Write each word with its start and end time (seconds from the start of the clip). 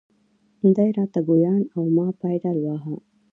دی 0.75 0.89
را 0.97 1.05
ته 1.13 1.19
ګویان 1.27 1.61
و 1.65 1.69
او 1.75 1.83
ما 1.95 2.07
پایډل 2.19 2.57
واهه. 2.61 2.95